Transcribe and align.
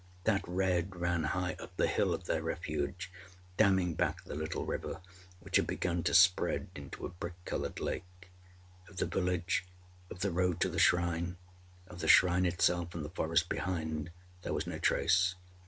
That 0.23 0.43
red 0.47 0.95
ran 0.95 1.25
high 1.25 1.55
up 1.59 1.77
the 1.77 1.85
hill 1.85 2.11
of 2.11 2.23
their 2.25 2.41
refuge, 2.41 3.11
damming 3.55 3.93
back 3.93 4.23
the 4.23 4.33
little 4.33 4.65
river, 4.65 4.99
which 5.41 5.57
had 5.57 5.67
begun 5.67 6.01
to 6.05 6.15
spread 6.15 6.69
into 6.73 7.05
a 7.05 7.09
brick 7.09 7.35
coloured 7.45 7.79
lake. 7.79 8.31
Of 8.89 8.97
the 8.97 9.05
village, 9.05 9.63
of 10.09 10.21
the 10.21 10.31
road 10.31 10.59
to 10.61 10.69
the 10.69 10.79
shrine, 10.79 11.37
of 11.85 11.99
the 11.99 12.07
shrine 12.07 12.47
itself, 12.47 12.95
and 12.95 13.05
the 13.05 13.09
forest 13.11 13.47
behind, 13.47 14.09
there 14.41 14.53
was 14.53 14.65
no 14.65 14.79
trace. 14.79 15.35